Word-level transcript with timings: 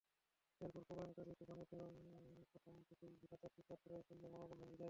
এরপর 0.61 0.81
প্রলয়ংকরী 0.87 1.31
তুফানের 1.39 1.67
দরুন 1.71 1.95
প্রথম 2.51 2.75
থেকেই 2.89 3.13
হীনতার 3.21 3.51
শিকার 3.55 3.77
কুরাইশ 3.81 4.05
সৈন্যের 4.07 4.31
মনোবল 4.33 4.57
ভেঙ্গে 4.59 4.67
যায়। 4.67 4.79